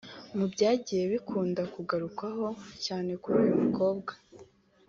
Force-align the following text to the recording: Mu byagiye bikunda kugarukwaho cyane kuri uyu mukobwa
Mu 0.37 0.45
byagiye 0.53 1.03
bikunda 1.13 1.61
kugarukwaho 1.73 2.45
cyane 2.85 3.11
kuri 3.21 3.35
uyu 3.43 3.55
mukobwa 3.63 4.13